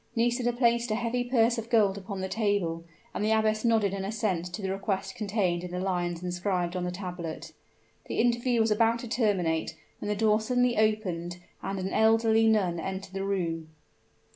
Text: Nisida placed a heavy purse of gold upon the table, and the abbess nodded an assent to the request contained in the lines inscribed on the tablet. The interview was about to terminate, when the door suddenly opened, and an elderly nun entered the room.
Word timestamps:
Nisida 0.15 0.51
placed 0.51 0.89
a 0.89 0.95
heavy 0.95 1.23
purse 1.23 1.59
of 1.59 1.69
gold 1.69 1.95
upon 1.95 2.21
the 2.21 2.27
table, 2.27 2.83
and 3.13 3.23
the 3.23 3.29
abbess 3.29 3.63
nodded 3.63 3.93
an 3.93 4.03
assent 4.03 4.45
to 4.45 4.63
the 4.63 4.71
request 4.71 5.13
contained 5.13 5.63
in 5.63 5.69
the 5.69 5.79
lines 5.79 6.23
inscribed 6.23 6.75
on 6.75 6.83
the 6.85 6.89
tablet. 6.89 7.53
The 8.07 8.17
interview 8.17 8.61
was 8.61 8.71
about 8.71 8.97
to 9.01 9.07
terminate, 9.07 9.77
when 9.99 10.09
the 10.09 10.15
door 10.15 10.41
suddenly 10.41 10.75
opened, 10.75 11.37
and 11.61 11.77
an 11.77 11.93
elderly 11.93 12.47
nun 12.47 12.79
entered 12.79 13.13
the 13.13 13.23
room. 13.23 13.69